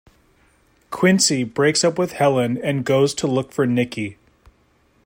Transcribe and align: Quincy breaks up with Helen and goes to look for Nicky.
Quincy 0.89 1.43
breaks 1.43 1.83
up 1.83 1.99
with 1.99 2.13
Helen 2.13 2.57
and 2.57 2.83
goes 2.83 3.13
to 3.13 3.27
look 3.27 3.51
for 3.51 3.67
Nicky. 3.67 4.17